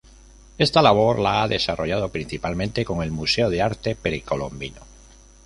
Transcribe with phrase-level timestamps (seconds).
[0.57, 4.81] Esta labor la ha desarrollado principalmente en el Museo de Arte Precolombino.